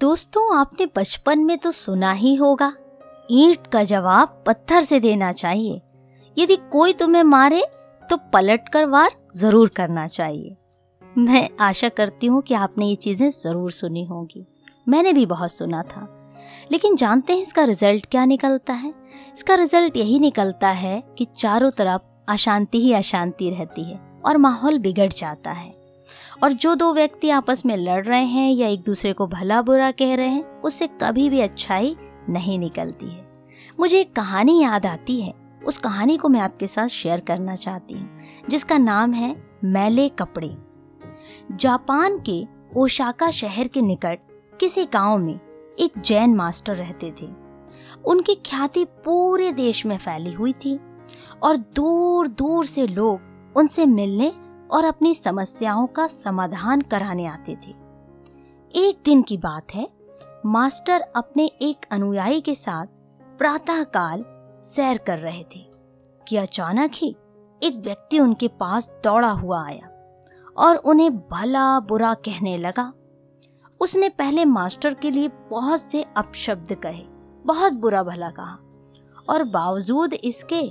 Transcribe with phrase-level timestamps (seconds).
[0.00, 2.72] दोस्तों, आपने बचपन में तो सुना ही होगा।
[3.30, 5.80] ईंट का जवाब पत्थर से देना चाहिए।
[6.36, 7.62] यदि कोई तुम्हें मारे
[8.08, 10.56] तो पलट कर वार ज़रूर करना चाहिए।
[11.18, 14.46] मैं आशा करती हूँ कि आपने ये चीज़ें ज़रूर सुनी होंगी।
[14.88, 16.06] मैंने भी बहुत सुना था।
[16.72, 18.94] लेकिन जानते हैं इसका रिज़ल्ट क्या निकलता है?
[19.34, 24.78] इसका रिज़ल्ट यही निकलता है कि चारों तरफ़ अशांति ही अशांति रहती है और माहौल
[24.78, 25.77] बिगड़ जाता है।
[26.44, 29.90] और जो दो व्यक्ति आपस में लड़ रहे हैं या एक दूसरे को भला बुरा
[29.90, 31.96] कह रहे हैं, उससे कभी भी अच्छाई
[32.28, 33.46] नहीं निकलती है।
[33.80, 35.34] मुझे एक कहानी याद आती है।
[35.66, 40.56] उस कहानी को मैं आपके साथ शेयर करना चाहती हूँ, जिसका नाम है मैले कपड़े।
[41.52, 42.46] जापान के
[42.76, 44.18] ओशाका शहर के निकट
[44.60, 45.40] किसी गाँव में
[45.78, 47.28] एक जैन मास्टर रहते थे।
[48.04, 50.80] उनकी ख्याति पूरे देश में फैली हुई थी
[51.42, 53.20] और दूर दूर से लोग
[53.56, 54.32] उनसे मिलने
[54.70, 57.70] और अपनी समस्याओं का समाधान कराने आते थे।
[58.74, 59.88] एक दिन की बात है,
[60.46, 62.86] मास्टर अपने एक अनुयायी के साथ
[63.38, 64.24] प्रातःकाल
[64.64, 65.66] सैर कर रहे थे
[66.26, 67.14] कि अचानक ही
[67.62, 69.88] एक व्यक्ति उनके पास दौड़ा हुआ आया
[70.56, 72.92] और उन्हें भला बुरा कहने लगा।
[73.80, 77.04] उसने पहले मास्टर के लिए बहुत से अपशब्द कहे,
[77.46, 78.56] बहुत बुरा भला कहा
[79.28, 80.62] और बावजूद इसके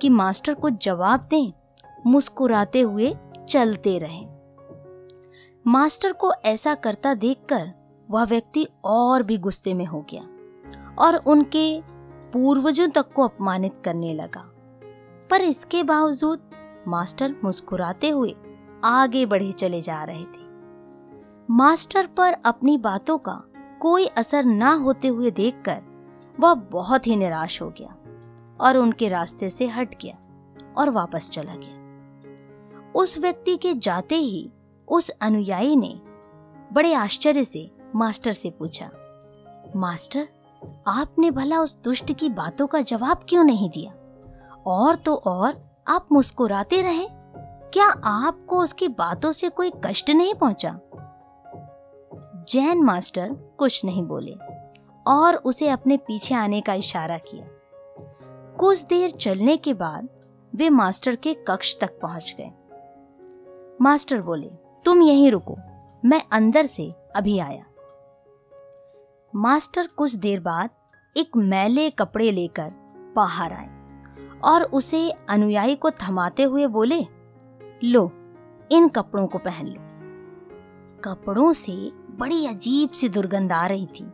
[0.00, 1.52] कि मास्टर को जवाब दें
[2.06, 3.16] मुस्कुराते हुए
[3.48, 4.26] चलते रहे।
[5.66, 7.72] मास्टर को ऐसा करता देखकर
[8.10, 10.22] वह व्यक्ति और भी गुस्से में हो गया
[10.98, 11.80] और उनके
[12.32, 14.44] पूर्वजों तक को अपमानित करने लगा।
[15.30, 16.50] पर इसके बावजूद
[16.88, 18.34] मास्टर मुस्कुराते हुए
[18.84, 20.46] आगे बढ़े चले जा रहे थे।
[21.50, 23.42] मास्टर पर अपनी बातों का
[23.80, 25.82] कोई असर ना होते हुए देखकर
[26.40, 27.96] वह बहुत ही निराश हो गया
[28.60, 30.18] और उनके रास्ते से हट गया
[30.78, 31.78] और वापस चला गया।
[32.98, 34.50] उस व्यक्ति के जाते ही
[34.88, 36.00] उस अनुयायी ने
[36.72, 38.90] बड़े आश्चर्य से मास्टर से पूछा,
[39.76, 40.28] मास्टर,
[40.86, 43.92] आपने भला उस दुष्ट की बातों का जवाब क्यों नहीं दिया?
[44.66, 47.06] और तो और, आप मुस्कुराते रहे?
[47.72, 50.78] क्या आपको उसकी बातों से कोई कष्ट नहीं पहुँचा?
[52.48, 53.28] जैन मास्टर
[53.58, 54.36] कुछ नहीं बोले
[55.06, 57.46] और उसे अपने पीछे आने का इशारा किया।
[58.56, 60.08] कुछ देर चलने के बाद
[60.54, 62.50] वे मास्टर के कक्ष तक पहुँच गए।
[63.82, 64.50] मास्टर बोले,
[64.84, 65.56] तुम यहीं रुको,
[66.04, 67.64] मैं अंदर से अभी आया.
[69.34, 70.70] मास्टर कुछ देर बाद
[71.16, 72.70] एक मैले कपड़े लेकर
[73.16, 73.68] बाहर आए
[74.44, 77.06] और उसे अनुयायी को थमाते हुए बोले,
[77.84, 78.12] लो,
[78.72, 79.80] इन कपड़ों को पहन लो।
[81.04, 84.04] कपड़ों से बड़ी अजीब सी दुर्गंध आ रही थी।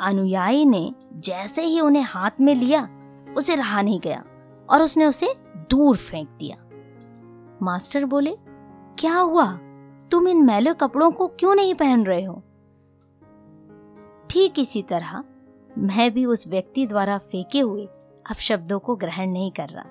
[0.00, 2.88] अनुयायी ने जैसे ही उन्हें हाथ में लिया,
[3.36, 4.24] उसे रहा नहीं गया
[4.70, 5.34] और उसने उसे
[5.70, 6.56] दूर फेंक दिया।
[7.62, 8.36] मास्टर बोले
[9.00, 9.52] क्या हुआ?
[10.10, 12.42] तुम इन मैले कपड़ों को क्यों नहीं पहन रहे हो?
[14.30, 15.24] ठीक इसी तरह,
[15.78, 17.84] मैं भी उस व्यक्ति द्वारा फेंके हुए
[18.30, 19.84] अपशब्दों को ग्रहण नहीं कर रहा।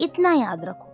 [0.00, 0.88] इतना याद रखो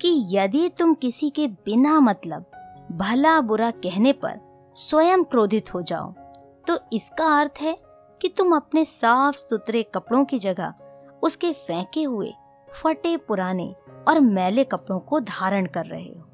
[0.00, 2.44] कि यदि तुम किसी के बिना मतलब
[2.92, 4.40] भला बुरा कहने पर
[4.76, 6.12] स्वयं क्रोधित हो जाओ
[6.68, 7.78] तो इसका अर्थ है
[8.22, 10.74] कि तुम अपने साफ़ सुथरे कपड़ों की जगह
[11.22, 12.32] उसके फेंके हुए
[12.82, 13.74] फटे पुराने
[14.08, 16.28] और मैले कपड़ों को धारण कर रहे हो।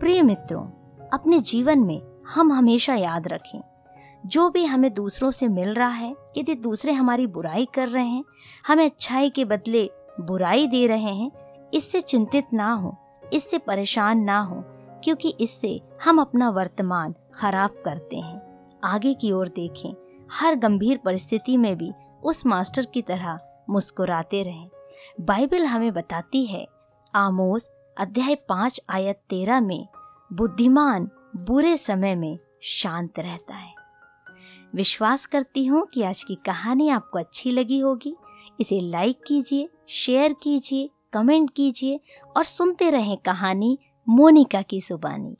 [0.00, 0.62] प्रिय मित्रों,
[1.12, 2.02] अपने जीवन में
[2.34, 3.60] हम हमेशा याद रखें।
[4.26, 8.24] जो भी हमें दूसरों से मिल रहा है, यदि दूसरे हमारी बुराई कर रहे हैं,
[8.66, 11.30] हमें अच्छाई के बदले बुराई दे रहे हैं,
[11.74, 12.96] इससे चिंतित ना हो,
[13.32, 14.64] इससे परेशान ना हो,
[15.04, 18.40] क्योंकि इससे हम अपना वर्तमान खराब करते हैं।
[18.84, 19.94] आगे की ओर देखें,
[20.32, 21.92] हर गंभीर परिस्थिति में भी
[22.24, 23.38] उस मास्टर की तरह
[23.70, 24.68] मुस्कुराते रहें।
[25.20, 26.68] बाइबल हमें बताती है,
[27.14, 29.86] आमोस अध्याय पाँच, आयत तेरह में
[30.32, 33.74] बुद्धिमान बुरे समय में शांत रहता है।
[34.74, 38.16] विश्वास करती हूँ कि आज की कहानी आपको अच्छी लगी होगी।
[38.60, 42.00] इसे लाइक कीजिए शेयर कीजिए कमेंट कीजिए
[42.36, 43.78] और सुनते रहें कहानी
[44.08, 45.36] मोनिका की जुबानी।